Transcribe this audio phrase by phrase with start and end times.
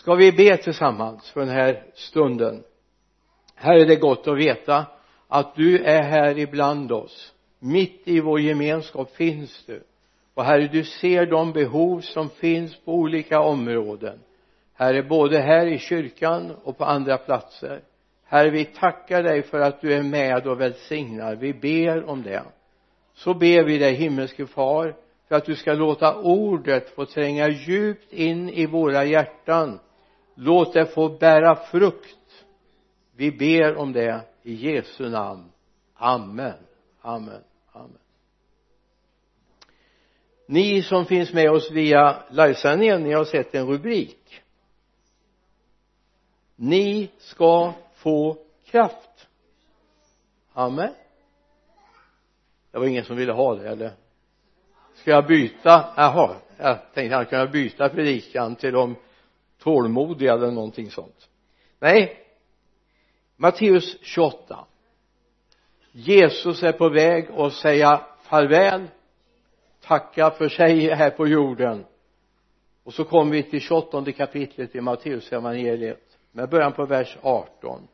[0.00, 2.62] ska vi be tillsammans för den här stunden?
[3.54, 4.86] Här är det gott att veta
[5.28, 7.34] att du är här ibland oss.
[7.58, 9.82] Mitt i vår gemenskap finns du.
[10.34, 14.18] Och herre du ser de behov som finns på olika områden.
[14.74, 17.80] Herre både här i kyrkan och på andra platser.
[18.24, 21.36] Herre vi tackar dig för att du är med och välsignar.
[21.36, 22.42] Vi ber om det.
[23.14, 24.94] Så ber vi dig himmelske far
[25.28, 29.78] för att du ska låta ordet få tränga djupt in i våra hjärtan
[30.40, 32.44] låt det få bära frukt.
[33.16, 35.50] Vi ber om det i Jesu namn.
[35.94, 36.58] Amen.
[37.00, 37.42] Amen.
[37.72, 37.98] Amen.
[40.46, 44.42] Ni som finns med oss via livesändningen ni har sett en rubrik.
[46.56, 49.28] Ni ska få kraft.
[50.52, 50.94] Amen.
[52.70, 53.92] Det var ingen som ville ha det eller?
[54.94, 55.94] Ska jag byta?
[55.96, 58.96] Jaha jag tänkte han kunde byta predikan till de
[59.62, 61.28] tålmodiga eller någonting sånt.
[61.78, 62.16] Nej.
[63.36, 64.64] Matteus 28
[65.92, 68.88] Jesus är på väg att säga farväl
[69.80, 71.84] tacka för sig här på jorden.
[72.84, 77.88] Och så kommer vi till 28 kapitlet i Matteus evangeliet med början på vers 18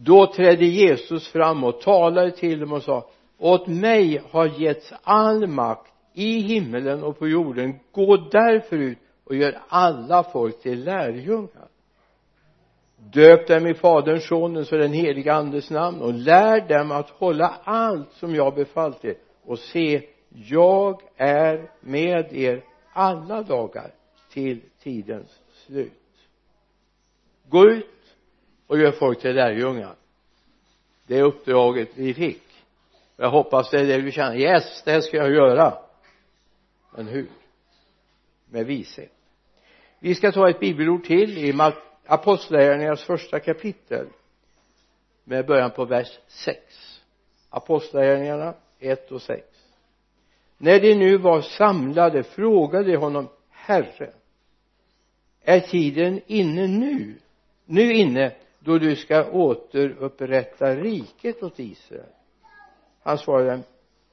[0.00, 5.46] då trädde Jesus fram och talade till dem och sa åt mig har getts all
[5.46, 7.78] makt i himmelen och på jorden.
[7.92, 8.98] Gå därför ut
[9.28, 11.68] och gör alla folk till lärjungar.
[12.96, 17.54] Döp dem i faderns sonens och den heliga andes namn och lär dem att hålla
[17.64, 19.16] allt som jag befallt er.
[19.44, 23.90] Och se jag är med er alla dagar
[24.32, 25.92] till tidens slut.
[27.48, 28.14] Gå ut
[28.66, 29.94] och gör folk till lärjungar.
[31.06, 32.42] Det är uppdraget vi fick.
[33.16, 34.36] Jag hoppas det är det du känner.
[34.36, 35.78] Yes det ska jag göra.
[36.96, 37.28] Men hur?
[38.50, 39.17] Med vishet
[40.00, 41.72] vi ska ta ett bibelord till i
[42.06, 44.06] apostlagärningarnas första kapitel
[45.24, 46.58] med början på vers 6
[47.50, 49.44] apostlagärningarna 1 och 6
[50.58, 54.12] när de nu var samlade frågade de honom herre
[55.42, 57.14] är tiden inne nu?
[57.64, 62.12] Nu inne då du ska återupprätta riket åt Israel.
[63.02, 63.60] Han svarade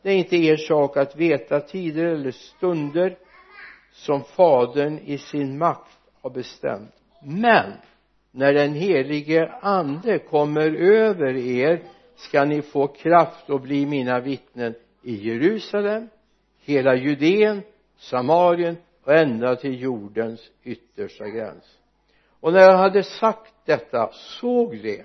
[0.01, 3.17] det är inte er sak att veta tider eller stunder
[3.95, 6.95] som fadern i sin makt har bestämt.
[7.23, 7.71] Men
[8.31, 11.83] när den helige ande kommer över er
[12.15, 16.09] ska ni få kraft och bli mina vittnen i Jerusalem
[16.63, 17.61] hela Judeen
[17.97, 21.77] Samarien och ända till jordens yttersta gräns.
[22.39, 25.03] Och när han hade sagt detta såg de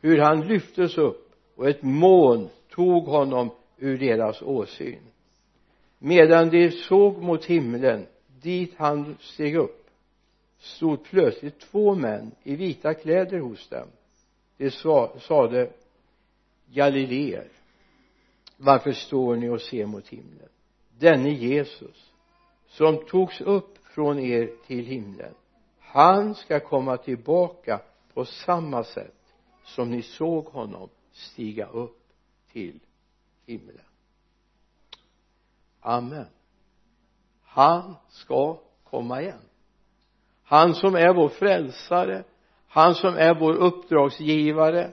[0.00, 5.02] hur han lyftes upp och ett moln tog honom ur deras åsyn.
[5.98, 8.06] Medan de såg mot himlen
[8.42, 9.90] dit han steg upp
[10.58, 13.88] stod plötsligt två män i vita kläder hos dem.
[14.56, 14.70] De
[15.20, 15.70] sade
[16.66, 17.48] galileer
[18.56, 20.48] varför står ni och ser mot himlen?
[20.98, 22.12] Denne Jesus
[22.68, 25.34] som togs upp från er till himlen
[25.92, 27.80] han ska komma tillbaka
[28.14, 32.02] på samma sätt som ni såg honom stiga upp
[32.52, 32.80] till
[33.46, 33.84] himlen.
[35.80, 36.26] Amen
[37.52, 38.58] han ska
[38.90, 39.40] komma igen.
[40.44, 42.24] Han som är vår frälsare
[42.68, 44.90] han som är vår uppdragsgivare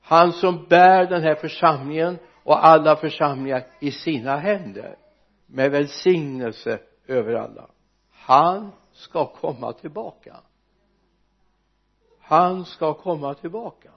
[0.00, 4.96] han som bär den här församlingen och alla församlingar i sina händer
[5.46, 7.70] med välsignelse över alla.
[8.10, 10.36] Han ska komma tillbaka.
[12.20, 13.90] Han ska komma tillbaka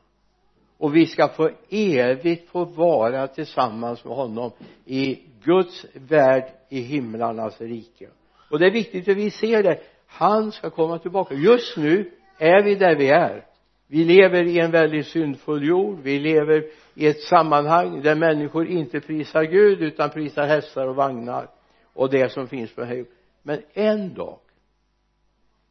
[0.77, 4.51] och vi ska få evigt få vara tillsammans med honom
[4.85, 8.09] i Guds värld i himlarnas rike.
[8.51, 9.79] Och det är viktigt att vi ser det.
[10.07, 11.35] Han ska komma tillbaka.
[11.35, 13.45] Just nu är vi där vi är.
[13.87, 15.99] Vi lever i en väldigt syndfull jord.
[16.03, 21.49] Vi lever i ett sammanhang där människor inte prisar Gud utan prisar hästar och vagnar
[21.93, 23.05] och det som finns på här
[23.43, 24.39] men en dag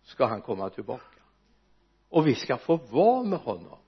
[0.02, 1.20] ska han komma tillbaka.
[2.08, 3.78] Och vi ska få vara med honom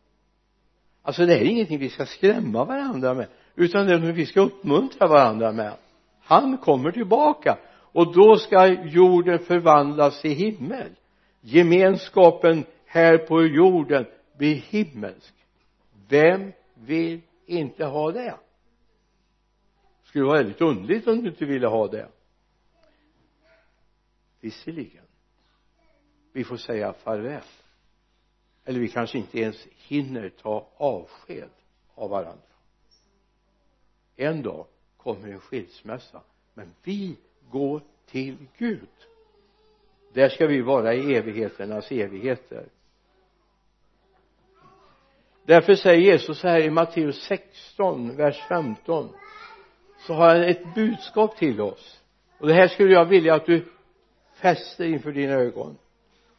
[1.06, 4.40] alltså det är ingenting vi ska skrämma varandra med utan det är något vi ska
[4.40, 5.72] uppmuntra varandra med.
[6.20, 10.90] Han kommer tillbaka och då ska jorden förvandlas till himmel.
[11.40, 14.06] Gemenskapen här på jorden
[14.38, 15.34] blir himmelsk.
[16.08, 18.36] Vem vill inte ha det det?
[20.04, 22.08] Skulle vara väldigt underligt om du inte ville ha det.
[24.40, 25.04] Visserligen.
[26.32, 27.42] Vi får säga farväl
[28.66, 31.50] eller vi kanske inte ens hinner ta avsked
[31.94, 32.42] av varandra.
[34.16, 34.66] En dag
[34.96, 36.20] kommer en skilsmässa
[36.54, 37.16] men vi
[37.50, 38.88] går till Gud.
[40.12, 42.68] Där ska vi vara i evigheternas evigheter.
[45.44, 49.08] Därför säger Jesus så här i Matteus 16 vers 15
[50.06, 52.00] så har han ett budskap till oss.
[52.38, 53.64] Och det här skulle jag vilja att du
[54.34, 55.78] fäster inför dina ögon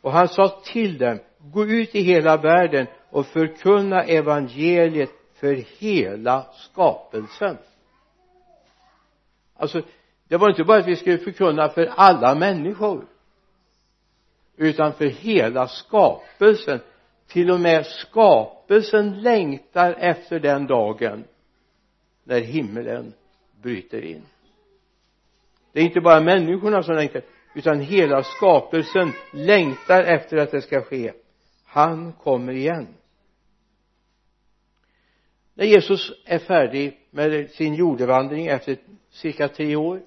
[0.07, 6.45] och han sa till dem gå ut i hela världen och förkunna evangeliet för hela
[6.53, 7.57] skapelsen.
[9.55, 9.81] Alltså
[10.27, 13.05] det var inte bara att vi skulle förkunna för alla människor
[14.57, 16.79] utan för hela skapelsen.
[17.27, 21.23] Till och med skapelsen längtar efter den dagen
[22.23, 23.13] när himlen
[23.61, 24.21] bryter in.
[25.71, 27.21] Det är inte bara människorna som längtar
[27.57, 31.13] utan hela skapelsen längtar efter att det ska ske.
[31.65, 32.87] Han kommer igen.
[35.53, 38.77] När Jesus är färdig med sin jordevandring efter
[39.09, 40.01] cirka tre år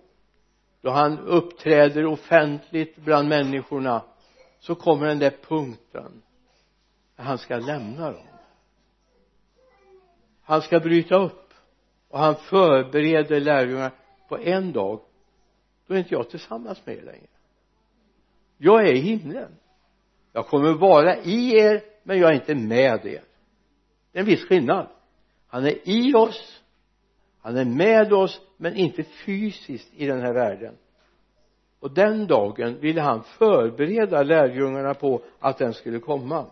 [0.81, 4.05] då han uppträder offentligt bland människorna
[4.61, 6.23] så kommer den där punkten
[7.17, 8.26] när han ska lämna dem.
[10.43, 11.55] Han ska bryta upp
[12.08, 13.91] och han förbereder lärjungarna
[14.29, 15.00] på en dag
[15.87, 17.26] då är inte jag tillsammans med er längre
[18.62, 19.57] jag är i himlen.
[20.33, 23.23] Jag kommer vara i er men jag är inte med er.
[24.12, 24.89] Det är en viss skillnad.
[25.49, 26.61] Han är i oss
[27.43, 30.77] han är med oss men inte fysiskt i den här världen.
[31.81, 36.47] Och den dagen ville han förbereda lärjungarna på att den skulle komma.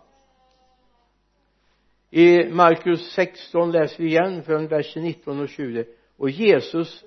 [2.10, 5.84] I Markus 16 läser vi igen från vers 19 och 20
[6.16, 7.04] och Jesus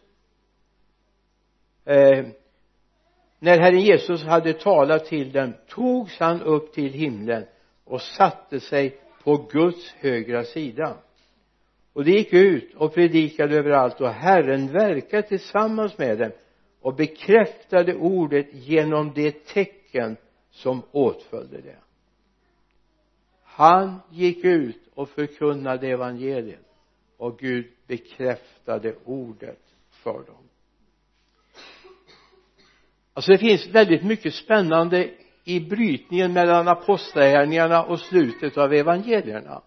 [1.86, 2.26] eh,
[3.44, 7.46] när Herren Jesus hade talat till dem togs han upp till himlen
[7.84, 10.98] och satte sig på Guds högra sida.
[11.94, 16.32] Och de gick ut och predikade överallt och Herren verkade tillsammans med dem
[16.82, 20.18] och bekräftade ordet genom de tecken
[20.52, 21.78] som åtföljde det.
[23.44, 26.66] Han gick ut och förkunnade evangeliet
[27.18, 30.41] och Gud bekräftade ordet för dem
[33.14, 35.10] alltså det finns väldigt mycket spännande
[35.44, 39.62] i brytningen mellan apostlagärningarna och slutet av evangelierna.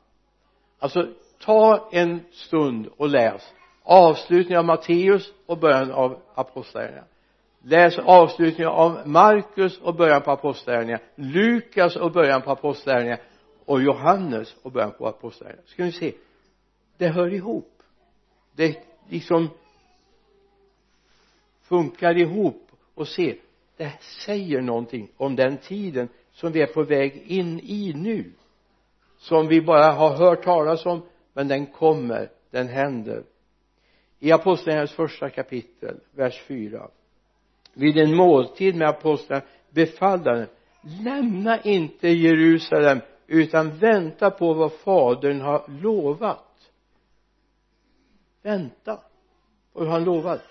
[0.78, 1.08] Alltså
[1.38, 3.52] ta en stund och läs
[3.82, 7.06] avslutningen av Matteus och början av apostlagärningarna.
[7.62, 11.02] Läs avslutningen av Markus och början på apostlagärningarna.
[11.14, 13.22] Lukas och början på apostlagärningarna.
[13.64, 15.68] Och Johannes och början på apostlagärningarna.
[15.68, 16.12] Ska ni se?
[16.96, 17.82] Det hör ihop.
[18.56, 18.76] Det
[19.08, 19.50] liksom
[21.62, 22.63] funkar ihop
[22.94, 23.36] och se
[23.76, 28.32] det säger någonting om den tiden som vi är på väg in i nu.
[29.18, 31.02] Som vi bara har hört talas om
[31.32, 33.24] men den kommer, den händer.
[34.18, 36.88] I apostlagärningarnas första kapitel vers 4
[37.74, 40.46] vid en måltid med apostlarna befallde han
[41.04, 46.70] lämna inte Jerusalem utan vänta på vad fadern har lovat.
[48.42, 48.96] Vänta
[49.72, 50.42] på vad han lovat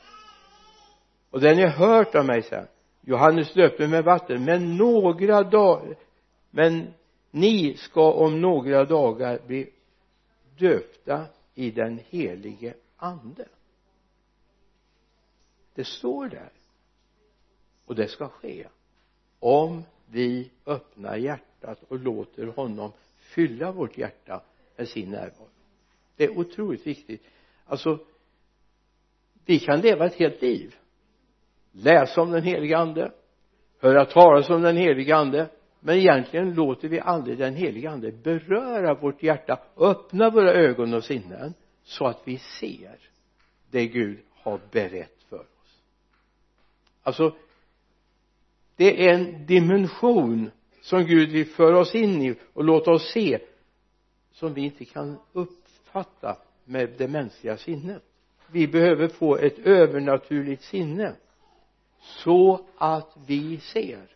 [1.33, 2.67] och det ni har hört av mig sen
[3.01, 5.95] Johannes döpte med vatten men några dagar
[6.51, 6.93] men
[7.31, 9.69] ni ska om några dagar bli
[10.57, 11.25] döpta
[11.55, 13.47] i den helige ande.
[15.73, 16.51] Det står där.
[17.85, 18.67] Och det ska ske.
[19.39, 24.41] Om vi öppnar hjärtat och låter honom fylla vårt hjärta
[24.75, 25.49] med sin närvaro.
[26.15, 27.23] Det är otroligt viktigt.
[27.65, 27.99] Alltså
[29.45, 30.75] vi kan leva ett helt liv
[31.73, 33.11] läsa om den helige ande.
[33.79, 35.49] Höra talas om den helige ande.
[35.79, 41.03] Men egentligen låter vi aldrig den helige ande beröra vårt hjärta öppna våra ögon och
[41.03, 41.53] sinnen
[41.83, 42.97] så att vi ser
[43.71, 45.79] det Gud har berett för oss.
[47.03, 47.35] Alltså
[48.75, 50.51] det är en dimension
[50.81, 53.39] som Gud vill föra oss in i och låta oss se
[54.31, 58.03] som vi inte kan uppfatta med det mänskliga sinnet.
[58.51, 61.15] Vi behöver få ett övernaturligt sinne
[62.03, 64.07] så att vi ser.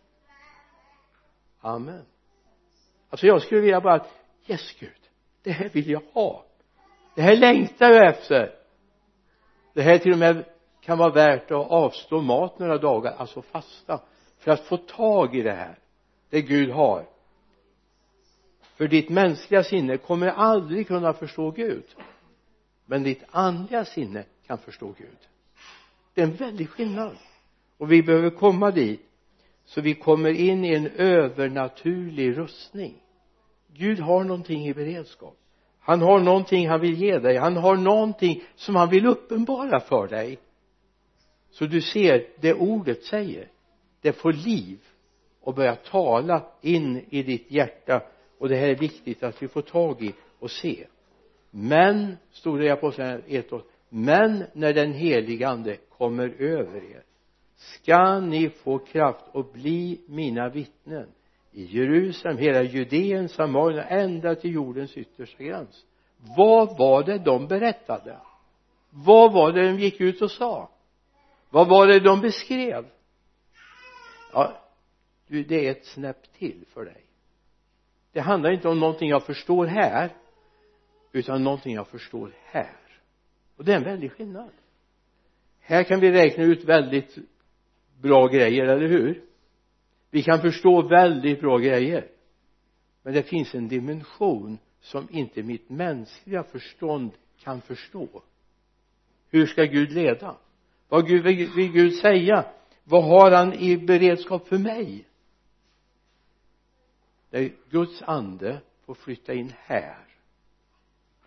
[1.60, 2.04] Amen.
[3.10, 4.06] Alltså jag skulle vilja bara
[4.46, 5.08] yes Gud
[5.42, 6.44] det här vill jag ha.
[7.14, 8.54] Det här längtar jag efter.
[9.72, 10.44] Det här till och med
[10.80, 14.00] kan vara värt att avstå mat några dagar alltså fasta
[14.38, 15.78] för att få tag i det här
[16.30, 17.06] det Gud har.
[18.76, 21.84] För ditt mänskliga sinne kommer aldrig kunna förstå Gud
[22.86, 25.18] men ditt andliga sinne kan förstå Gud.
[26.14, 27.16] Det är en väldig skillnad
[27.78, 29.00] och vi behöver komma dit
[29.64, 32.94] så vi kommer in i en övernaturlig rustning.
[33.74, 35.36] Gud har någonting i beredskap.
[35.80, 37.36] Han har någonting han vill ge dig.
[37.36, 40.38] Han har någonting som han vill uppenbara för dig.
[41.50, 43.48] Så du ser det ordet säger.
[44.00, 44.78] Det får liv
[45.40, 48.02] och börja tala in i ditt hjärta.
[48.38, 50.86] Och det här är viktigt att vi får tag i och se.
[51.50, 57.02] Men stod det i apostlagärningarna 1 men när den helige ande kommer över er
[57.58, 61.08] ska ni få kraft och bli mina vittnen?
[61.52, 65.84] I Jerusalem, hela Judeen, Samarien ända till jordens yttersta gräns.
[66.36, 68.18] Vad var det de berättade?
[68.90, 70.70] Vad var det de gick ut och sa?
[71.50, 72.86] Vad var det de beskrev?
[74.32, 74.64] Ja
[75.28, 77.04] du det är ett snäpp till för dig.
[78.12, 80.12] Det handlar inte om någonting jag förstår här
[81.12, 82.76] utan någonting jag förstår här.
[83.56, 84.50] Och det är en väldig skillnad.
[85.60, 87.18] Här kan vi räkna ut väldigt
[88.00, 89.24] bra grejer, eller hur?
[90.10, 92.08] Vi kan förstå väldigt bra grejer.
[93.02, 98.22] Men det finns en dimension som inte mitt mänskliga förstånd kan förstå.
[99.30, 100.36] Hur ska Gud leda?
[100.88, 101.24] Vad Gud,
[101.54, 102.44] vill Gud säga?
[102.84, 105.04] Vad har han i beredskap för mig?
[107.30, 110.08] När Guds ande får flytta in här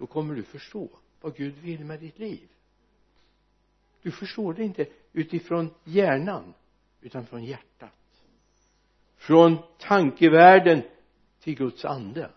[0.01, 0.89] då kommer du förstå
[1.21, 2.49] vad Gud vill med ditt liv.
[4.01, 6.53] Du förstår det inte utifrån hjärnan
[7.01, 7.89] utan från hjärtat.
[9.17, 10.83] Från tankevärlden
[11.39, 12.29] till Guds ande.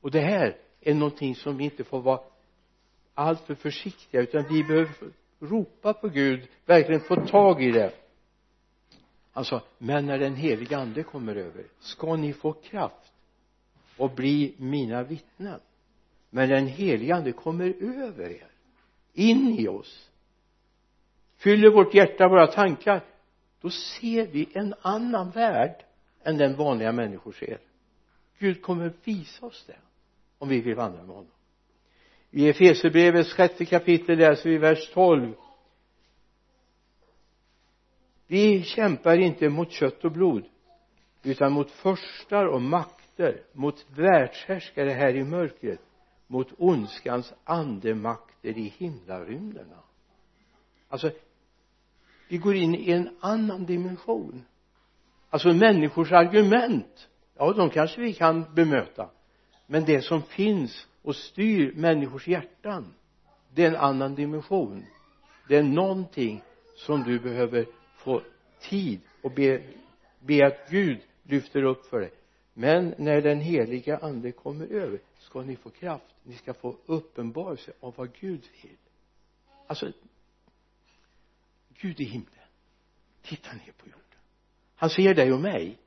[0.00, 2.20] Och det här är någonting som vi inte får vara
[3.14, 4.90] alltför försiktiga utan vi behöver
[5.40, 7.92] ropa på Gud verkligen få tag i det.
[9.32, 13.12] Alltså men när den heliga ande kommer över ska ni få kraft
[13.96, 15.60] och bli mina vittnen.
[16.30, 18.50] Men den heliga ande kommer över er
[19.12, 20.09] in i oss
[21.42, 23.04] fyller vårt hjärta, våra tankar
[23.60, 25.84] då ser vi en annan värld
[26.22, 27.58] än den vanliga människor ser.
[28.38, 29.76] Gud kommer visa oss det
[30.38, 31.30] om vi vill vandra med honom.
[32.30, 35.34] I Efesierbrevets sjätte kapitel läser vi vers 12
[38.26, 40.44] vi kämpar inte mot kött och blod
[41.22, 45.80] utan mot förstar och makter mot världshärskare här i mörkret
[46.26, 49.76] mot ondskans andemakter i himlarymderna
[50.88, 51.10] alltså
[52.30, 54.44] vi går in i en annan dimension.
[55.30, 59.10] Alltså människors argument ja de kanske vi kan bemöta.
[59.66, 62.94] Men det som finns och styr människors hjärtan
[63.54, 64.84] det är en annan dimension.
[65.48, 66.42] Det är någonting
[66.76, 68.22] som du behöver få
[68.60, 69.62] tid och be,
[70.20, 72.12] be att Gud lyfter upp för dig.
[72.54, 76.14] Men när den heliga ande kommer över ska ni få kraft.
[76.22, 78.76] Ni ska få uppenbarelse av vad Gud vill.
[79.66, 79.92] Alltså
[81.80, 82.34] Gud i himlen.
[83.22, 84.18] Tittar ner på jorden.
[84.76, 85.78] Han ser dig och mig.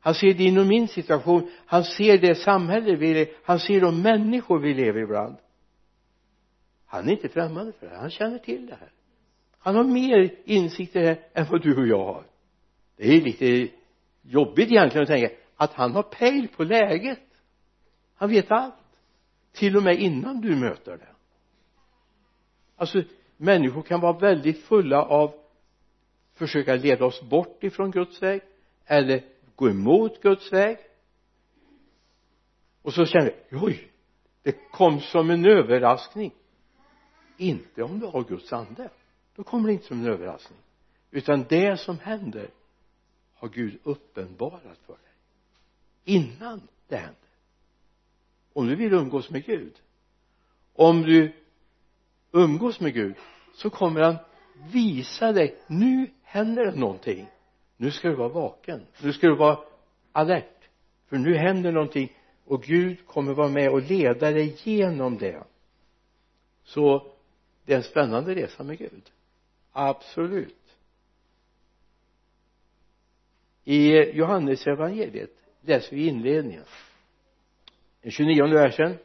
[0.00, 1.50] Han ser din och min situation.
[1.66, 5.36] Han ser det samhälle vi lever han ser de människor vi lever ibland.
[6.86, 8.92] Han är inte främmande för det han känner till det här.
[9.58, 12.24] Han har mer insikt i det här än vad du och jag har.
[12.96, 13.68] Det är lite
[14.22, 17.20] jobbigt egentligen att tänka att han har pejl på läget.
[18.14, 18.74] Han vet allt.
[19.52, 21.14] Till och med innan du möter det.
[22.76, 23.02] Alltså
[23.44, 25.34] människor kan vara väldigt fulla av
[26.34, 28.42] försöka leda oss bort ifrån Guds väg
[28.84, 29.22] eller
[29.54, 30.78] gå emot Guds väg.
[32.82, 33.90] Och så känner vi oj
[34.42, 36.32] det kom som en överraskning.
[37.36, 38.90] Inte om du har Guds ande.
[39.34, 40.58] Då kommer det inte som en överraskning.
[41.10, 42.50] Utan det som händer
[43.34, 45.12] har Gud uppenbarat för dig.
[46.04, 47.16] Innan det händer.
[48.52, 49.80] Om du vill umgås med Gud.
[50.72, 51.32] Om du
[52.32, 53.16] umgås med Gud
[53.54, 54.16] så kommer han
[54.72, 57.26] visa dig nu händer det någonting.
[57.76, 58.86] Nu ska du vara vaken.
[59.02, 59.58] Nu ska du vara
[60.12, 60.68] alert.
[61.08, 62.12] För nu händer någonting
[62.44, 65.44] och Gud kommer vara med och leda dig genom det.
[66.64, 67.12] Så
[67.64, 69.10] det är en spännande resa med Gud.
[69.72, 70.76] Absolut.
[73.64, 75.30] I Johannes evangeliet
[75.60, 76.64] läser vi inledningen.
[78.02, 78.98] Den 29 versen.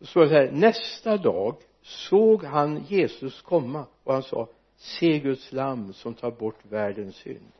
[0.00, 1.56] Så står det så här nästa dag
[1.88, 7.52] såg han Jesus komma och han sa se Guds lamm som tar bort världens synd.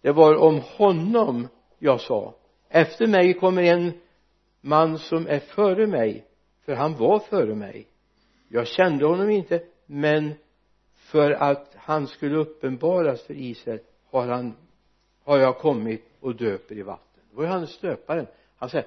[0.00, 1.48] Det var om honom
[1.78, 2.34] jag sa
[2.68, 3.92] efter mig kommer en
[4.60, 6.26] man som är före mig
[6.64, 7.86] för han var före mig.
[8.48, 10.34] Jag kände honom inte men
[10.94, 14.56] för att han skulle uppenbaras för Israel har han
[15.24, 17.22] har jag kommit och döper i vatten.
[17.30, 18.26] Det var Johannes döparen.
[18.56, 18.86] Han säger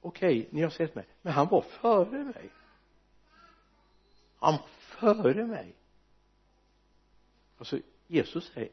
[0.00, 1.04] okej okay, ni har sett mig.
[1.22, 2.50] Men han var före mig
[4.38, 5.74] han var före mig.
[7.58, 8.68] Alltså Jesus är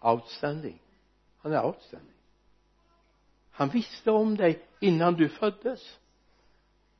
[0.00, 0.82] outstanding.
[1.38, 2.14] Han är outstanding.
[3.50, 5.98] Han visste om dig innan du föddes.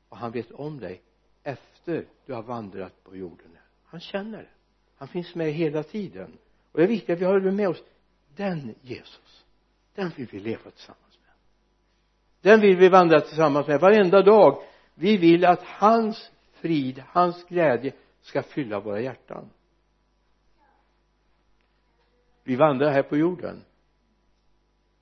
[0.09, 1.01] Och han vet om dig
[1.43, 3.57] efter du har vandrat på jorden.
[3.85, 4.41] Han känner.
[4.41, 4.49] Det
[4.95, 6.37] han finns med hela tiden.
[6.71, 7.83] Och det är viktigt att vi har det med oss.
[8.35, 9.41] Den Jesus
[9.95, 11.33] den vill vi leva tillsammans med.
[12.41, 14.63] Den vill vi vandra tillsammans med varenda dag.
[14.95, 19.49] Vi vill att hans frid, hans glädje ska fylla våra hjärtan.
[22.43, 23.63] Vi vandrar här på jorden.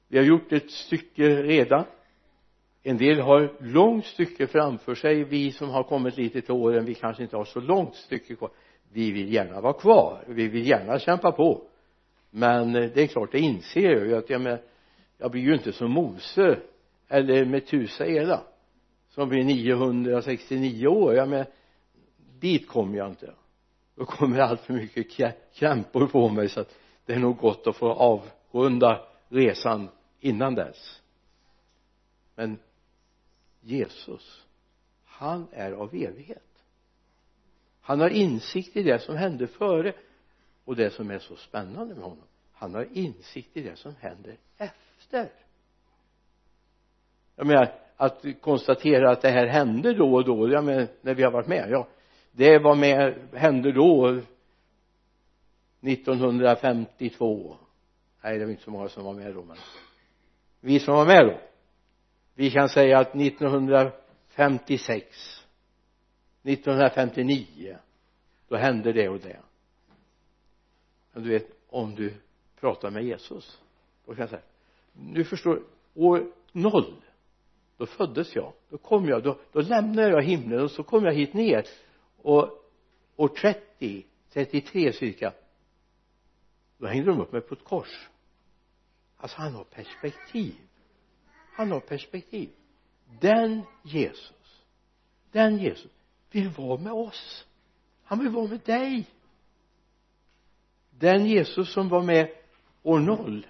[0.07, 1.85] Vi har gjort ett stycke redan.
[2.83, 5.23] En del har långt stycke framför sig.
[5.23, 8.51] Vi som har kommit lite till åren vi kanske inte har så långt stycke kvar.
[8.91, 10.23] Vi vill gärna vara kvar.
[10.27, 11.67] Vi vill gärna kämpa på.
[12.29, 14.59] Men eh, det är klart det inser jag ju att jag med
[15.21, 16.59] jag blir ju inte som Mose
[17.07, 18.43] eller Metusaela
[19.09, 21.15] som blir 969 år.
[21.15, 21.45] Jag men
[22.39, 23.33] dit kommer jag inte.
[23.95, 25.07] Då kommer allt för mycket
[25.53, 29.89] krämpor på mig så att det är nog gott att få avrunda resan
[30.19, 31.01] innan dess.
[32.35, 32.59] Men
[33.61, 34.45] Jesus
[35.19, 36.63] han är av evighet.
[37.81, 39.93] Han har insikt i det som hände före
[40.65, 42.27] och det som är så spännande med honom.
[42.53, 45.31] Han har insikt i det som händer efter.
[47.35, 50.49] Jag menar att konstatera att det här hände då och då.
[50.49, 51.87] Ja men när vi har varit med ja.
[52.31, 54.21] Det var med hände då
[55.81, 57.55] 1952
[58.21, 59.57] nej det var inte så många som var med då men
[60.59, 61.39] vi som var med då.
[62.33, 65.45] Vi kan säga att 1956
[66.43, 67.77] 1959
[68.47, 69.39] då hände det och det.
[71.13, 72.13] Men du vet om du
[72.59, 73.61] pratar med Jesus
[74.05, 74.41] då kan jag säga
[74.93, 75.61] nu förstår
[75.95, 76.93] år noll
[77.79, 78.53] då föddes jag.
[78.69, 79.23] Då kom jag.
[79.23, 81.65] Då, då lämnade jag himlen och så kom jag hit ner.
[82.21, 82.49] Och
[83.15, 85.33] år 30 33 cirka
[86.77, 88.09] då hängde de upp mig på ett kors.
[89.17, 90.55] Alltså han har perspektiv.
[91.53, 92.49] Han har perspektiv.
[93.21, 94.33] Den Jesus
[95.31, 95.91] den Jesus
[96.31, 97.45] vill vara med oss.
[98.03, 99.05] Han vill vara med dig.
[100.89, 102.29] Den Jesus som var med
[102.83, 103.47] år noll.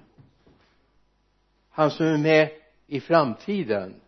[1.69, 2.51] Han som är med
[2.87, 4.01] i framtiden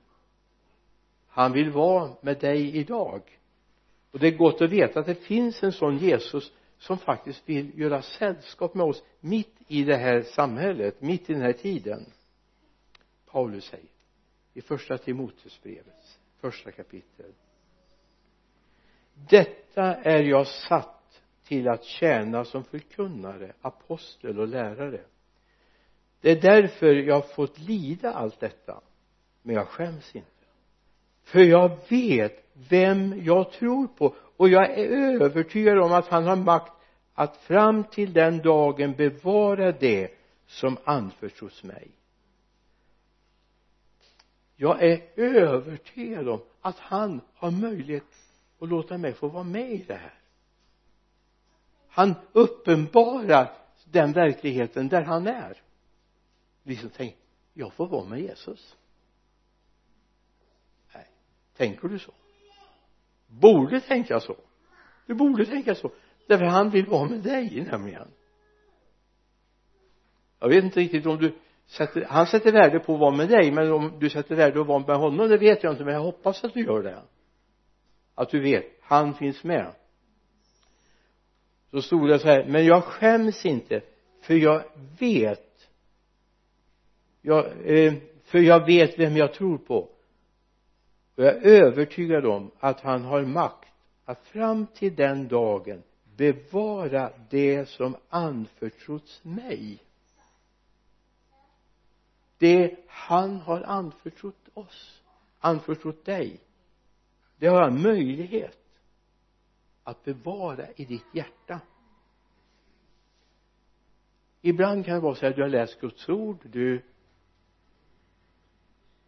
[1.31, 3.21] han vill vara med dig idag.
[4.11, 7.79] Och det är gott att veta att det finns en sån Jesus som faktiskt vill
[7.79, 12.05] göra sällskap med oss mitt i det här samhället mitt i den här tiden.
[13.25, 13.89] Paulus säger
[14.53, 17.31] i första Timoteusbrevet första kapitel.
[19.13, 25.01] Detta är jag satt till att tjäna som förkunnare apostel och lärare.
[26.21, 28.81] Det är därför jag har fått lida allt detta
[29.41, 30.40] men jag skäms inte
[31.31, 34.15] för jag vet vem jag tror på.
[34.37, 34.87] Och jag är
[35.21, 36.73] övertygad om att han har makt
[37.13, 40.11] att fram till den dagen bevara det
[40.47, 41.91] som anförtros mig.
[44.55, 48.03] Jag är övertygad om att han har möjlighet
[48.59, 50.19] att låta mig få vara med i det här.
[51.89, 53.51] Han uppenbarar
[53.85, 55.61] den verkligheten där han är.
[56.63, 57.17] Vi som tänker
[57.53, 58.75] jag får vara med Jesus
[61.61, 62.11] tänker du så?
[63.27, 64.35] Borde tänka så?
[65.05, 65.91] Du borde tänka så.
[66.27, 68.07] Därför han vill vara med dig nämligen.
[70.39, 73.51] Jag vet inte riktigt om du sätter, han sätter värde på att vara med dig
[73.51, 75.93] men om du sätter värde på att vara med honom det vet jag inte men
[75.93, 77.01] jag hoppas att du gör det.
[78.15, 79.71] Att du vet han finns med.
[81.71, 83.81] Så stod det så här men jag skäms inte
[84.21, 84.63] för jag
[84.99, 85.69] vet
[87.21, 87.93] jag, eh,
[88.23, 89.89] för jag vet vem jag tror på
[91.21, 93.69] och jag är övertygad om att han har makt
[94.05, 95.83] att fram till den dagen
[96.17, 99.83] bevara det som anförtrotts mig.
[102.37, 105.01] Det han har anförtrott oss
[105.39, 106.39] anförtrott dig
[107.37, 108.79] det har han möjlighet
[109.83, 111.59] att bevara i ditt hjärta.
[114.41, 116.81] Ibland kan det vara så att du har läst Guds ord du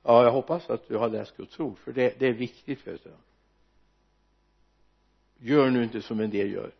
[0.03, 3.03] ja jag hoppas att du har läst Guds ord för det, det är viktigt vet
[3.03, 3.11] du.
[5.37, 6.71] Gör nu inte som en del gör.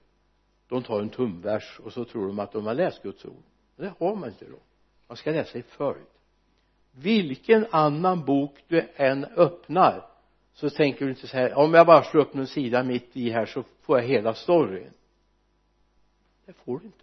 [0.67, 3.43] De tar en tumvers och så tror de att de har läst Guds ord.
[3.75, 4.59] Men det har man inte då.
[5.07, 6.05] Man ska läsa i följd
[6.95, 10.09] vilken annan bok du än öppnar
[10.53, 13.29] så tänker du inte så här om jag bara slår upp någon sida mitt i
[13.29, 14.93] här så får jag hela storyn.
[16.45, 17.02] Det får du inte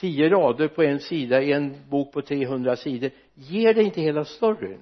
[0.00, 3.10] tio rader på en sida i en bok på 300 sidor.
[3.34, 4.80] Ger dig inte hela storyn?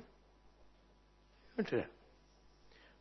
[1.55, 1.87] Gör inte det.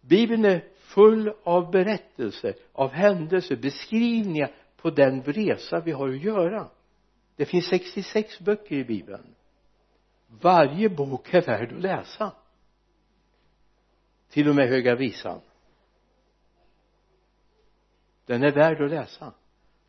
[0.01, 6.69] Bibeln är full av berättelser av händelser beskrivningar på den resa vi har att göra.
[7.35, 9.35] Det finns 66 böcker i bibeln.
[10.27, 12.31] Varje bok är värd att läsa.
[14.29, 15.41] Till och med höga visan.
[18.25, 19.33] Den är värd att läsa.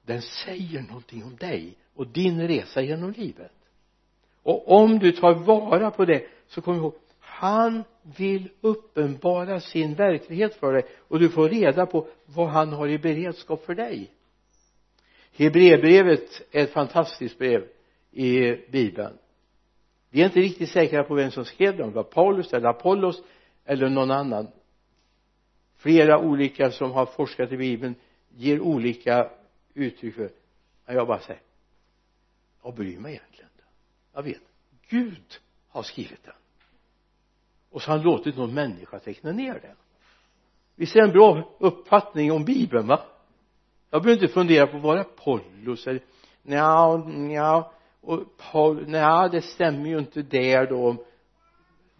[0.02, 3.52] Den säger någonting om dig och din resa genom livet.
[4.42, 7.84] Och om du tar vara på det så kom ihåg han
[8.16, 12.98] vill uppenbara sin verklighet för dig och du får reda på vad han har i
[12.98, 14.10] beredskap för dig.
[15.32, 17.68] Hebreerbrevet är ett fantastiskt brev
[18.10, 19.18] i bibeln.
[20.10, 23.22] Vi är inte riktigt säkra på vem som skrev dem det var Paulus eller Apollos
[23.64, 24.48] eller någon annan.
[25.76, 27.94] Flera olika som har forskat i bibeln
[28.36, 29.30] ger olika
[29.74, 30.30] uttryck för
[30.86, 31.47] men jag bara säger
[32.68, 33.50] jag bryr mig egentligen?
[33.50, 33.64] Inte
[34.12, 34.42] jag vet.
[34.88, 36.34] Gud har skrivit den.
[37.70, 39.76] Och så har han låtit någon människa teckna ner den.
[40.74, 43.04] Visst är det en bra uppfattning om bibeln va?
[43.90, 46.02] Jag behöver inte fundera på var det Apollos eller
[46.42, 51.04] nja, nja och Paul, nja det stämmer ju inte där då.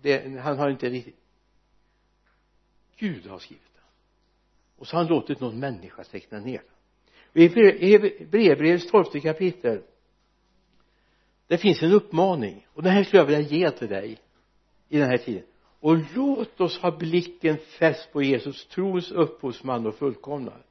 [0.02, 1.16] Det, han har inte riktigt
[2.96, 3.80] Gud har skrivit det
[4.76, 6.62] och så har han låtit någon människa teckna ner
[7.32, 7.42] det
[7.82, 9.82] i brevbrevets tolfte kapitel
[11.48, 12.66] det finns en uppmaning.
[12.74, 14.18] Och den här skulle jag vilja ge till dig
[14.88, 15.42] i den här tiden.
[15.80, 20.62] Och låt oss ha blicken fäst på Jesus trons upphovsman och fullkomnare.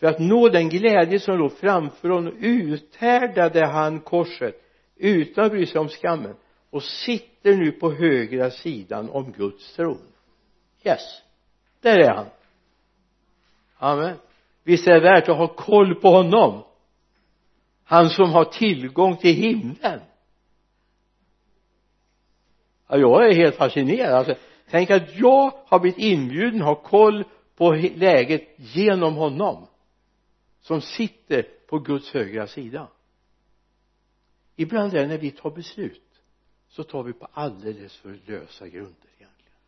[0.00, 4.62] För att nå den glädje som låg framför honom uthärdade han korset
[4.96, 6.34] utan att bry sig om skammen
[6.70, 9.98] och sitter nu på högra sidan om Guds tron.
[10.84, 11.22] Yes
[11.82, 12.26] där är han.
[13.78, 14.16] Amen.
[14.64, 16.62] Visst är det värt att ha koll på honom?
[17.84, 20.00] Han som har tillgång till himlen
[22.88, 24.12] ja, jag är helt fascinerad.
[24.12, 24.34] Alltså,
[24.70, 29.66] tänk att jag har blivit inbjuden ha koll på läget genom honom
[30.60, 32.88] som sitter på Guds högra sida.
[34.56, 36.22] Ibland är det när vi tar beslut
[36.68, 39.58] så tar vi på alldeles för lösa grunder egentligen.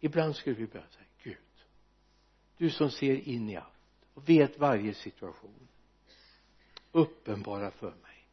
[0.00, 1.36] Ibland skulle vi börja säga Gud
[2.58, 3.66] du som ser in i allt
[4.14, 5.68] och vet varje situation
[6.92, 8.26] uppenbara för mig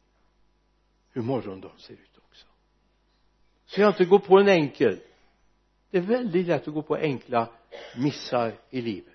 [1.10, 2.15] hur morgondagen ser ut
[3.66, 5.00] så jag inte går på en enkel.
[5.90, 7.48] Det är väldigt lätt att gå på enkla
[7.96, 9.14] missar i livet.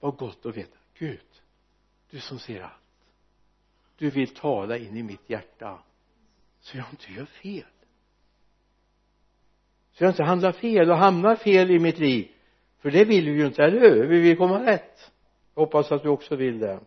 [0.00, 0.76] Vad gott att veta.
[0.98, 1.20] Gud
[2.10, 2.72] du som ser allt.
[3.96, 5.78] Du vill tala in i mitt hjärta.
[6.60, 7.64] Så jag inte gör fel.
[9.92, 12.30] Så jag inte handlar fel och hamnar fel i mitt liv.
[12.78, 14.06] För det vill vi ju inte, eller hur?
[14.06, 15.12] vi vill komma rätt.
[15.54, 16.80] Jag hoppas att du också vill det.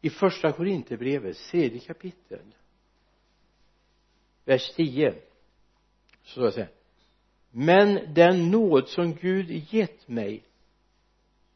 [0.00, 2.54] I första Korinthierbrevet tredje kapitel
[4.44, 5.12] vers 10
[6.22, 6.68] så står det så här.
[7.50, 10.42] Men den nåd som Gud gett mig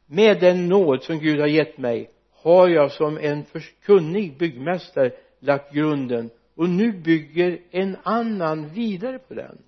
[0.06, 3.44] med den nåd som Gud har gett mig har jag som en
[3.82, 9.58] kunnig byggmästare lagt grunden och nu bygger en annan vidare på den.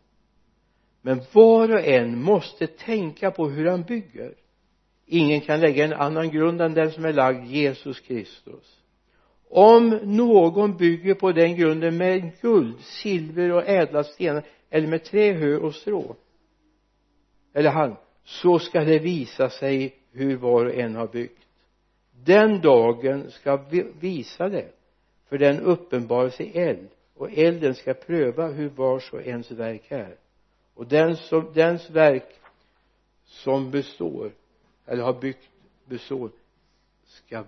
[1.03, 4.35] Men var och en måste tänka på hur han bygger.
[5.07, 8.83] Ingen kan lägga en annan grund än den som är lagd Jesus Kristus
[9.51, 15.33] om någon bygger på den grunden med guld, silver och ädla stenar eller med trä,
[15.33, 16.17] hö och strå
[17.53, 21.47] eller han så ska det visa sig hur var och en har byggt.
[22.25, 23.57] Den dagen ska
[24.01, 24.73] visa det
[25.29, 30.17] för den uppenbaras i eld och elden ska pröva hur vars och ens verk är.
[30.75, 32.41] Och den som, dens verk
[33.25, 34.33] som består
[34.87, 35.49] eller har byggt
[35.85, 36.31] består
[37.05, 37.45] ska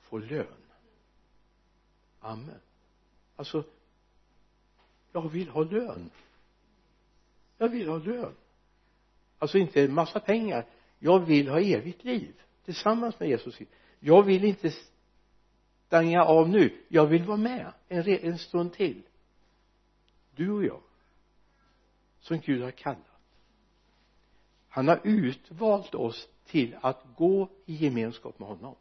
[0.00, 0.59] få lön
[2.20, 2.60] amen.
[3.36, 3.64] Alltså
[5.12, 6.10] jag vill ha lön.
[7.58, 8.34] Jag vill ha lön.
[9.38, 10.66] Alltså inte en massa pengar.
[10.98, 13.58] Jag vill ha evigt liv tillsammans med Jesus.
[14.00, 14.72] Jag vill inte
[15.86, 16.84] stänga av nu.
[16.88, 19.02] Jag vill vara med en, en stund till.
[20.34, 20.80] Du och jag
[22.20, 23.06] som Gud har kallat.
[24.68, 28.74] Han har utvalt oss till att gå i gemenskap med honom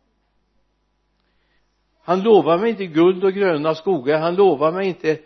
[2.09, 5.19] han lovar mig inte guld och gröna skogar han lovar mig inte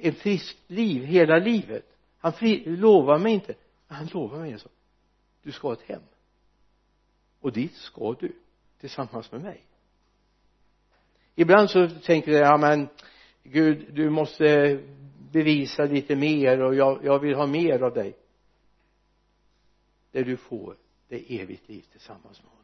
[0.00, 1.84] ett friskt liv hela livet.
[2.18, 3.54] Han fri, lovar mig inte
[3.86, 4.72] han lovar mig en sak.
[5.42, 6.02] Du ska ha ett hem.
[7.40, 8.32] Och dit ska du
[8.80, 9.62] tillsammans med mig.
[11.34, 12.88] Ibland så tänker jag ja men
[13.42, 14.78] Gud du måste
[15.32, 18.16] bevisa lite mer och jag, jag vill ha mer av dig.
[20.10, 20.76] Det du får
[21.08, 22.57] det är evigt liv tillsammans med honom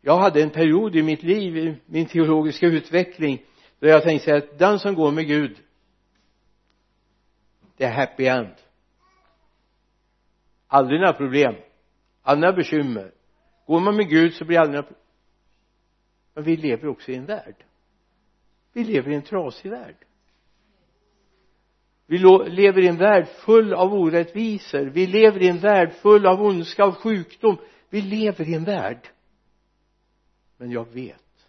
[0.00, 3.42] jag hade en period i mitt liv i min teologiska utveckling
[3.78, 5.56] där jag tänkte säga att den som går med Gud
[7.76, 8.54] det är happy end.
[10.66, 11.54] Aldrig några problem
[12.22, 13.12] aldrig några bekymmer.
[13.66, 14.94] Går man med Gud så blir aldrig några
[16.34, 17.54] men vi lever också i en värld.
[18.72, 19.96] Vi lever i en trasig värld.
[22.06, 24.84] Vi lever i en värld full av orättvisor.
[24.84, 27.56] Vi lever i en värld full av ondska och sjukdom.
[27.90, 29.08] Vi lever i en värld
[30.60, 31.48] men jag vet.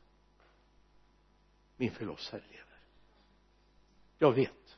[1.78, 2.80] Min förlossare lever.
[4.18, 4.78] Jag vet.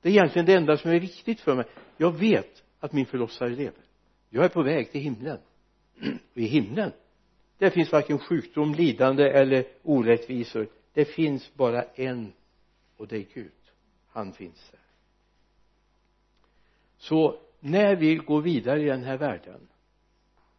[0.00, 1.64] Det är egentligen det enda som är viktigt för mig.
[1.96, 3.84] Jag vet att min förlossare lever.
[4.30, 5.38] Jag är på väg till himlen.
[6.32, 6.92] Och i himlen
[7.58, 10.68] där finns varken sjukdom, lidande eller orättvisor.
[10.92, 12.32] Det finns bara en
[12.96, 13.52] och det är Gud.
[14.08, 14.80] Han finns där.
[16.96, 19.68] Så när vi går vidare i den här världen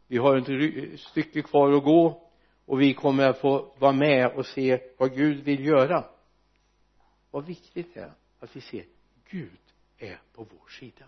[0.07, 2.29] vi har ett stycke kvar att gå
[2.65, 6.05] och vi kommer att få vara med och se vad Gud vill göra.
[7.31, 8.85] Vad viktigt det är att vi ser
[9.29, 9.59] Gud
[9.97, 11.05] är på vår sida.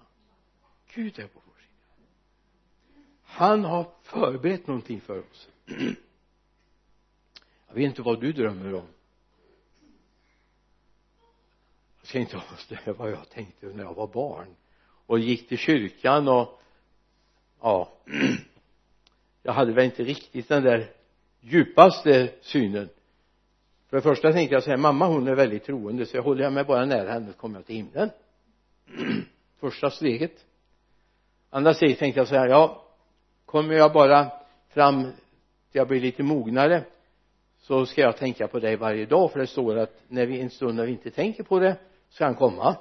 [0.94, 1.94] Gud är på vår sida.
[3.24, 5.50] Han har förberett någonting för oss.
[7.68, 8.88] Jag vet inte vad du drömmer om.
[12.00, 16.28] Jag ska inte avslöja vad jag tänkte när jag var barn och gick till kyrkan
[16.28, 16.62] och
[17.62, 17.94] ja
[19.44, 20.92] jag hade väl inte riktigt den där
[21.46, 22.90] djupaste synen.
[23.90, 26.44] För det första tänkte jag så här mamma hon är väldigt troende så jag håller
[26.44, 28.10] jag mig bara nära henne så kommer jag till himlen.
[29.60, 30.46] Första steget.
[31.50, 32.86] Andra steget tänkte jag så här ja
[33.46, 34.32] kommer jag bara
[34.70, 35.12] fram till
[35.72, 36.84] jag blir lite mognare
[37.58, 40.50] så ska jag tänka på dig varje dag för det står att när vi en
[40.50, 41.78] stund när vi inte tänker på det
[42.10, 42.76] ska han komma.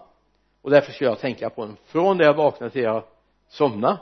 [0.63, 1.77] Och därför ska jag tänka på honom.
[1.85, 3.05] Från det jag vaknade till jag
[3.49, 3.99] somnade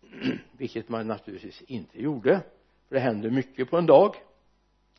[0.52, 2.40] vilket man naturligtvis inte gjorde
[2.90, 4.16] för det händer mycket på en dag.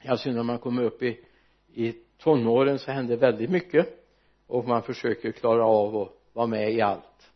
[0.05, 1.25] Alltså när man kommer upp i
[1.73, 4.07] i tonåren så händer väldigt mycket.
[4.47, 7.31] Och man försöker klara av att vara med i allt.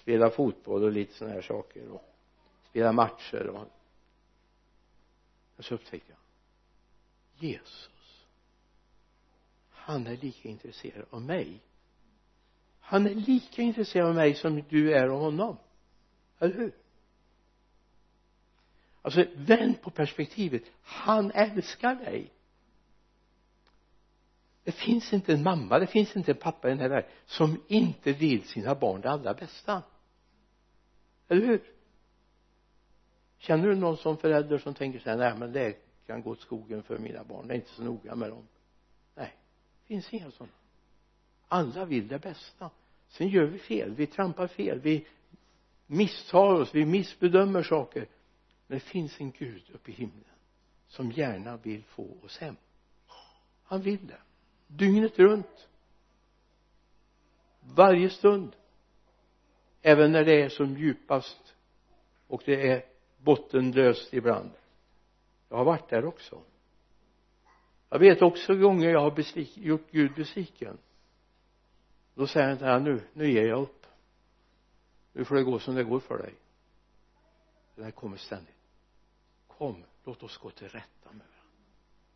[0.00, 2.02] Spela fotboll och lite sådana här saker och
[2.70, 3.48] spela matcher
[5.56, 8.24] och så upptäckte jag Jesus.
[9.70, 11.60] Han är lika intresserad av mig.
[12.80, 15.56] Han är lika intresserad av mig som du är av honom.
[16.38, 16.72] Eller hur?
[19.08, 20.62] Alltså vänd på perspektivet.
[20.82, 22.32] Han älskar dig.
[24.64, 27.62] Det finns inte en mamma det finns inte en pappa i den här världen som
[27.68, 29.82] inte vill sina barn det allra bästa.
[31.28, 31.62] Eller hur?
[33.38, 36.40] Känner du någon som förälder som tänker så här nej men det kan gå åt
[36.40, 38.48] skogen för mina barn det är inte så noga med dem.
[39.14, 39.36] Nej
[39.82, 40.52] det finns inga sådana
[41.48, 42.70] alla vill det bästa.
[43.08, 45.06] Sen gör vi fel vi trampar fel vi
[45.86, 48.08] misstar oss vi missbedömer saker
[48.68, 50.24] det finns en Gud uppe i himlen
[50.86, 52.56] som gärna vill få oss hem.
[53.62, 54.20] Han vill det.
[54.66, 55.68] Dygnet runt.
[57.60, 58.56] Varje stund.
[59.82, 61.54] Även när det är som djupast
[62.26, 62.84] och det är
[63.18, 64.50] bottenlöst ibland.
[65.48, 66.42] Jag har varit där också.
[67.88, 70.78] Jag vet också gånger jag har besvik, gjort Gud besviken.
[72.14, 73.86] Då säger han till nu, nu ger jag upp.
[75.12, 76.34] Nu får det gå som det går för dig.
[77.74, 78.57] Det här kommer ständigt
[79.58, 81.38] kom låt oss gå till rätta med varandra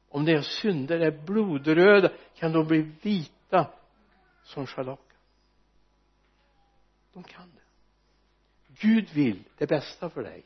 [0.08, 3.70] om deras synder är blodröda kan de bli vita
[4.42, 5.12] som scharlakan
[7.12, 7.62] de kan det.
[8.80, 10.44] Gud vill det bästa för dig.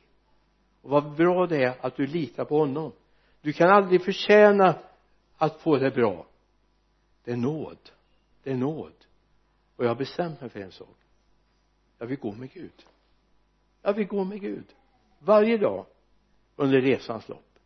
[0.82, 2.92] Och vad bra det är att du litar på honom.
[3.40, 4.78] Du kan aldrig förtjäna
[5.36, 6.26] att få det bra.
[7.24, 7.78] Det är nåd.
[8.42, 8.92] Det är nåd.
[9.76, 10.96] Och jag har bestämt mig för en sak.
[11.98, 12.86] Jag vill gå med Gud.
[13.82, 14.74] Jag vill gå med Gud.
[15.18, 15.86] Varje dag
[16.56, 17.58] under resans lopp.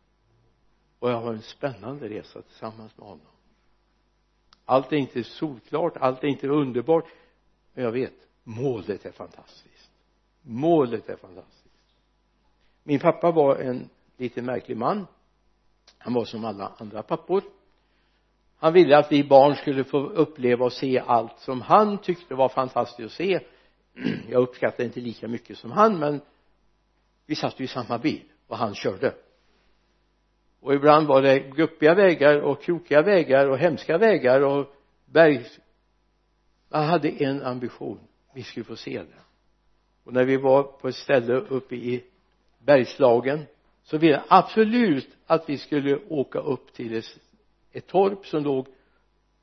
[0.99, 3.25] Och jag har en spännande resa tillsammans med honom.
[4.65, 7.05] Allt är inte solklart allt är inte underbart
[7.73, 9.91] men jag vet målet är fantastiskt.
[10.41, 11.75] Målet är fantastiskt.
[12.83, 15.07] Min pappa var en lite märklig man.
[15.97, 17.43] Han var som alla andra pappor.
[18.57, 22.49] Han ville att vi barn skulle få uppleva och se allt som han tyckte var
[22.49, 23.39] fantastiskt att se.
[24.29, 26.21] Jag uppskattade inte lika mycket som han men
[27.25, 29.13] vi satt ju i samma bil och han körde.
[30.59, 35.45] Och ibland var det guppiga vägar och krokiga vägar och hemska vägar och berg.
[36.69, 37.99] Han hade en ambition.
[38.33, 39.21] Vi skulle få se det.
[40.03, 42.03] Och när vi var på ett ställe uppe i
[42.59, 43.45] Bergslagen
[43.83, 47.19] så ville han absolut att vi skulle åka upp till ett,
[47.71, 48.67] ett torp som låg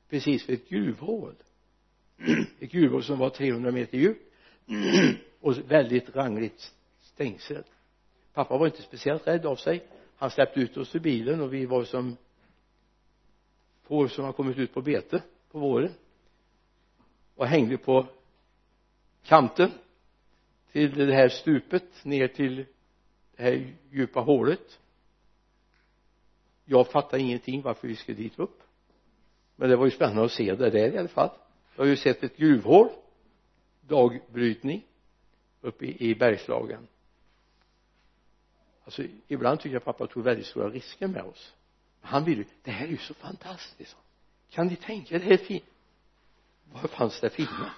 [0.09, 1.35] precis vid ett gruvhål.
[2.59, 4.33] Ett gruvhål som var 300 meter djupt
[5.41, 7.63] och väldigt rangligt stängsel
[8.39, 9.87] pappa var inte speciellt rädd av sig.
[10.15, 12.17] Han släppte ut oss ur bilen och vi var som
[13.83, 15.93] får som har kommit ut på bete på våren.
[17.35, 18.07] Och hängde på
[19.23, 19.71] kanten
[20.71, 22.65] till det här stupet ner till
[23.35, 24.79] det här djupa hålet.
[26.65, 28.63] Jag fattade ingenting varför vi skulle dit upp.
[29.55, 31.29] Men det var ju spännande att se det där i alla fall.
[31.75, 32.89] Jag har ju sett ett gruvhål
[33.81, 34.85] dagbrytning
[35.61, 36.87] uppe i, i Bergslagen
[38.89, 41.53] alltså ibland tycker jag pappa tog väldigt stora risker med oss.
[42.01, 43.97] Han vill ju det här är ju så fantastiskt.
[44.49, 45.19] Kan ni tänka er?
[45.19, 45.63] Det här är fint.
[46.73, 47.73] Var fanns det fina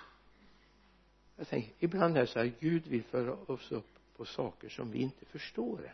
[1.38, 4.92] jag tänker ibland är det så här Gud vill föra oss upp på saker som
[4.92, 5.94] vi inte förstår än.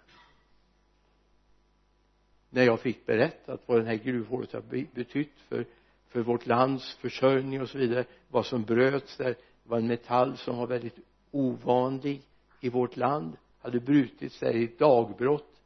[2.50, 4.62] När jag fick berättat vad den här gruvhålet har
[4.96, 5.66] betytt för
[6.08, 10.58] för vårt lands försörjning och så vidare vad som bröts där var en metall som
[10.58, 11.00] var väldigt
[11.32, 12.22] ovanlig
[12.60, 15.62] i vårt land hade brutits där i ett dagbrott.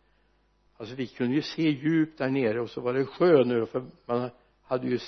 [0.78, 3.86] Alltså vi kunde ju se djupt där nere och så var det sjö nu för
[4.06, 4.30] man
[4.62, 5.00] hade ju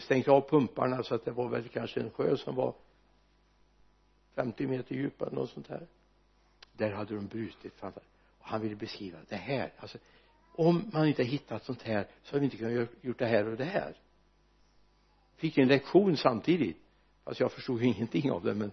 [0.00, 2.74] stängt av pumparna så att det var väl kanske en sjö som var
[4.34, 5.86] 50 meter djup eller något sånt här
[6.72, 7.92] där hade de brutit och
[8.40, 9.72] han ville beskriva det här.
[9.78, 9.98] Alltså
[10.54, 13.56] om man inte hittat sånt här så hade vi inte kunnat gjort det här och
[13.56, 13.96] det här.
[15.36, 16.76] Fick en lektion samtidigt.
[17.24, 18.72] Fast jag förstod ju ingenting av det men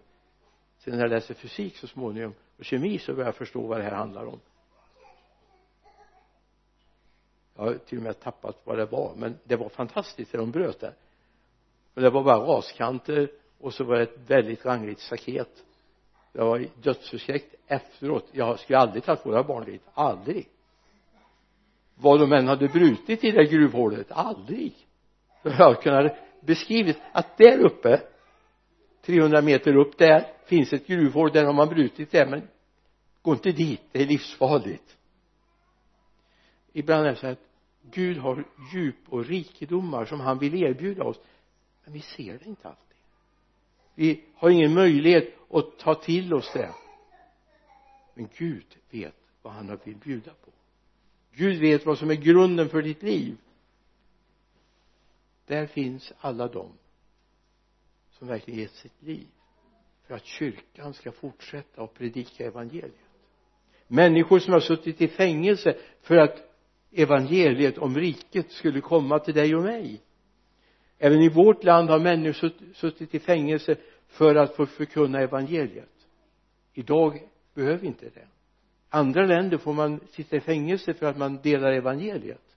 [0.78, 3.84] sen när jag läste fysik så småningom och kemi så börjar jag förstå vad det
[3.84, 4.40] här handlar om.
[7.56, 10.52] Jag har till och med tappat vad det var men det var fantastiskt när de
[10.52, 10.94] bröt det.
[11.94, 15.64] Och det var bara raskanter och så var det ett väldigt rangligt staket.
[16.34, 18.30] Jag var dödsförskräckt efteråt.
[18.32, 19.82] Jag skulle aldrig tagit våra barn dit.
[19.94, 20.50] Aldrig.
[21.96, 24.12] Vad de än hade brutit i det gruvhålet.
[24.12, 24.74] Aldrig.
[25.44, 28.02] För jag kunnat beskrivit att där uppe
[29.06, 31.32] 300 meter upp där finns ett gruvhål.
[31.32, 32.48] Där har man brutit det men
[33.22, 34.98] gå inte dit det är livsfarligt.
[36.74, 37.40] Ibland är det så att
[37.82, 41.20] Gud har djup och rikedomar som han vill erbjuda oss
[41.84, 42.98] men vi ser det inte alltid.
[43.96, 46.74] Vi har ingen möjlighet att ta till oss det.
[48.14, 50.52] Men Gud vet vad han vill bjuda på.
[51.32, 53.38] Gud vet vad som är grunden för ditt liv.
[55.46, 56.72] Där finns alla de
[58.12, 59.28] som verkligen gett sitt liv
[60.04, 63.11] för att kyrkan ska fortsätta att predika evangeliet
[63.92, 66.38] människor som har suttit i fängelse för att
[66.92, 70.02] evangeliet om riket skulle komma till dig och mig.
[70.98, 73.76] Även i vårt land har människor suttit i fängelse
[74.08, 76.08] för att få förkunna evangeliet.
[76.74, 78.28] Idag behöver vi inte det.
[78.90, 82.56] Andra länder får man sitta i fängelse för att man delar evangeliet.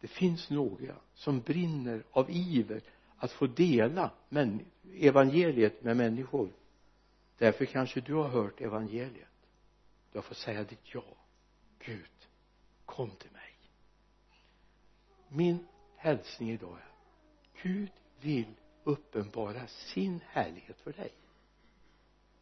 [0.00, 2.80] Det finns några som brinner av iver
[3.16, 4.10] att få dela
[5.00, 6.48] evangeliet med människor
[7.38, 9.28] därför kanske du har hört evangeliet.
[10.12, 11.04] Du har fått säga ditt ja.
[11.78, 12.28] Gud
[12.84, 13.54] kom till mig.
[15.28, 16.88] Min hälsning idag är
[17.62, 21.12] Gud vill uppenbara sin härlighet för dig.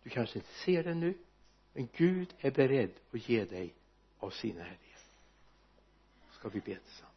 [0.03, 1.15] Du kanske inte ser det nu
[1.73, 3.75] men Gud är beredd att ge dig
[4.19, 5.11] av sin härlighet.
[6.31, 7.15] Ska vi be tillsammans?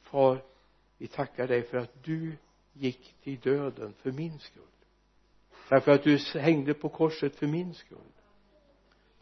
[0.00, 0.44] Far
[0.98, 2.36] vi tackar dig för att du
[2.72, 4.62] gick till döden för min skull
[5.70, 7.98] tack för att du hängde på korset för min skull.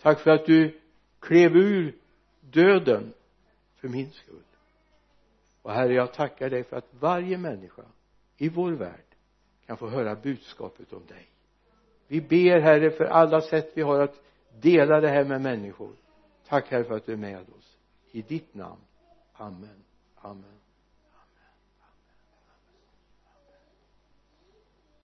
[0.02, 0.80] Tack för att du
[1.20, 1.96] klev ur
[2.40, 3.12] döden
[3.76, 4.42] för min skull.
[5.62, 7.82] Och herre jag tackar dig för att varje människa
[8.36, 9.04] i vår värld
[9.66, 11.28] kan få höra budskapet om dig.
[12.06, 14.22] Vi ber herre för alla sätt vi har att
[14.60, 15.92] dela det här med människor.
[16.46, 17.78] Tack herre för att du är med oss.
[18.10, 18.80] I ditt namn.
[19.32, 19.84] Amen.
[20.14, 20.57] Amen.